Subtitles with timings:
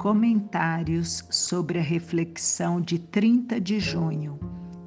[0.00, 4.40] Comentários sobre a reflexão de 30 de junho.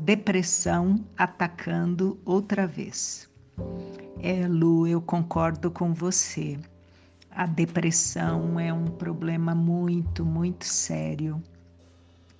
[0.00, 3.30] Depressão atacando outra vez.
[4.20, 6.58] É, Lu, eu concordo com você.
[7.30, 11.40] A depressão é um problema muito, muito sério.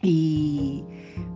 [0.02, 0.84] E,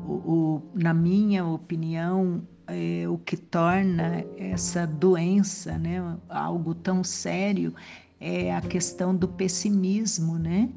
[0.04, 7.72] o, o, na minha opinião, é, o que torna essa doença né, algo tão sério
[8.18, 10.68] é a questão do pessimismo, né?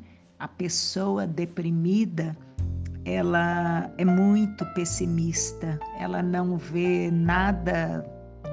[0.44, 2.36] A pessoa deprimida,
[3.06, 8.06] ela é muito pessimista, ela não vê nada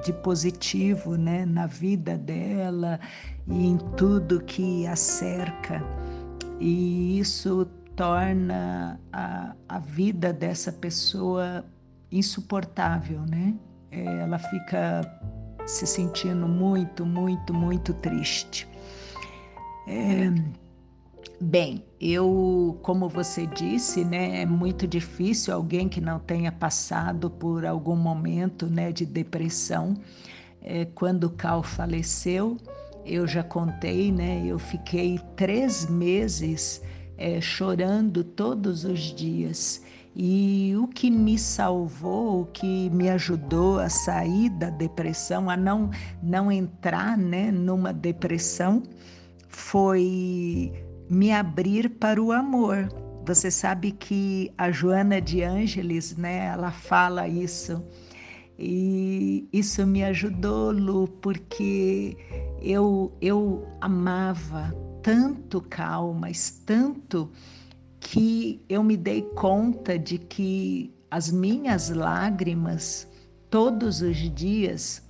[0.05, 2.97] de positivo, né, na vida dela
[3.45, 5.83] e em tudo que a cerca.
[6.61, 7.65] E isso
[7.97, 11.65] torna a, a vida dessa pessoa
[12.09, 13.53] insuportável, né?
[13.91, 15.01] É, ela fica
[15.65, 18.65] se sentindo muito, muito, muito triste.
[19.85, 20.31] É,
[21.41, 27.65] bem, eu, como você disse, né, é muito difícil alguém que não tenha passado por
[27.65, 29.95] algum momento, né, de depressão.
[30.61, 32.57] É, quando o Cal faleceu,
[33.05, 36.81] eu já contei, né, eu fiquei três meses
[37.17, 39.81] é, chorando todos os dias.
[40.15, 45.89] E o que me salvou, o que me ajudou a sair da depressão, a não,
[46.21, 48.83] não entrar né, numa depressão,
[49.47, 50.73] foi
[51.11, 52.87] me abrir para o amor.
[53.25, 57.83] Você sabe que a Joana de Ângeles, né, ela fala isso.
[58.57, 62.15] E isso me ajudou, Lu, porque
[62.61, 64.73] eu, eu amava
[65.03, 67.29] tanto Cal, mas tanto
[67.99, 73.05] que eu me dei conta de que as minhas lágrimas
[73.49, 75.05] todos os dias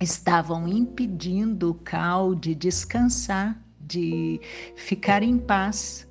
[0.00, 4.40] estavam impedindo o Cal de descansar, de
[4.76, 6.06] ficar em paz.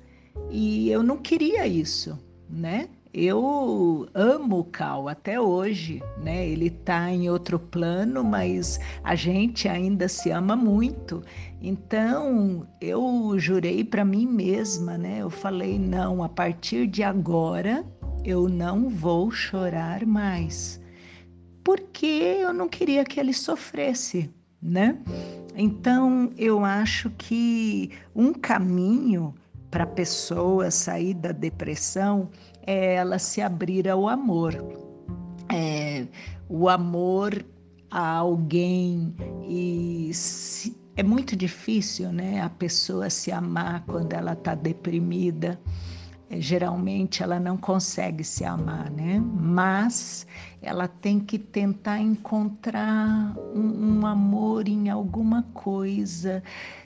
[0.50, 2.18] E eu não queria isso,
[2.50, 2.88] né?
[3.12, 6.46] Eu amo o Cal até hoje, né?
[6.46, 11.22] Ele está em outro plano, mas a gente ainda se ama muito.
[11.60, 15.18] Então eu jurei para mim mesma, né?
[15.20, 17.84] Eu falei: não, a partir de agora
[18.24, 20.80] eu não vou chorar mais,
[21.64, 22.06] porque
[22.40, 24.30] eu não queria que ele sofresse,
[24.60, 24.98] né?
[25.60, 29.34] Então eu acho que um caminho
[29.72, 32.30] para a pessoa sair da depressão
[32.64, 34.54] é ela se abrir ao amor.
[35.52, 36.06] É,
[36.48, 37.44] o amor
[37.90, 39.12] a alguém
[39.48, 45.58] e se, é muito difícil, né, a pessoa se amar quando ela está deprimida.
[46.30, 49.18] É, geralmente ela não consegue se amar, né?
[49.18, 50.26] Mas
[50.60, 56.42] ela tem que tentar encontrar um, um amor em alguma coisa.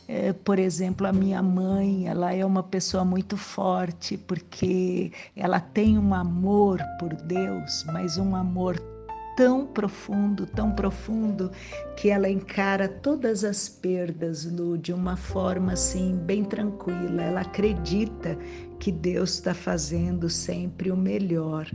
[0.06, 5.98] É, por exemplo, a minha mãe, ela é uma pessoa muito forte porque ela tem
[5.98, 8.91] um amor por Deus, mas um amor
[9.36, 11.50] tão profundo, tão profundo,
[11.96, 17.22] que ela encara todas as perdas Lu, de uma forma assim, bem tranquila.
[17.22, 18.36] Ela acredita
[18.78, 21.70] que Deus está fazendo sempre o melhor.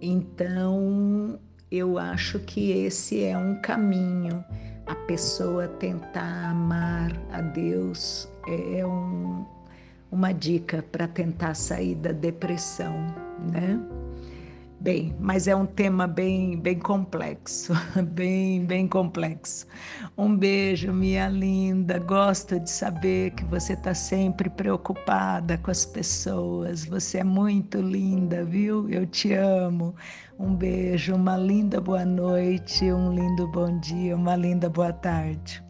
[0.00, 1.38] Então,
[1.70, 4.44] eu acho que esse é um caminho.
[4.86, 9.44] A pessoa tentar amar a Deus é um,
[10.10, 12.94] uma dica para tentar sair da depressão,
[13.52, 13.80] né?
[14.80, 17.74] Bem, mas é um tema bem, bem complexo,
[18.14, 19.66] bem, bem complexo.
[20.16, 21.98] Um beijo, minha linda.
[21.98, 26.86] Gosto de saber que você está sempre preocupada com as pessoas.
[26.86, 28.88] Você é muito linda, viu?
[28.88, 29.94] Eu te amo.
[30.38, 35.62] Um beijo, uma linda boa noite, um lindo bom dia, uma linda boa tarde.